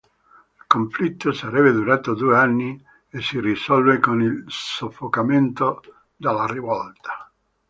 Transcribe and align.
Il 0.03 0.63
conflitto 0.65 1.31
sarebbe 1.31 1.71
durato 1.71 2.15
due 2.15 2.35
anni 2.35 2.75
e 3.07 3.21
si 3.21 3.39
risolse 3.39 3.99
con 3.99 4.19
il 4.23 4.43
soffocamento 4.47 5.79
della 6.15 6.47
rivolta. 6.47 7.31